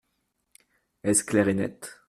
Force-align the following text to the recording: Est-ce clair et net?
Est-ce 1.03 1.23
clair 1.23 1.47
et 1.47 1.53
net? 1.53 1.99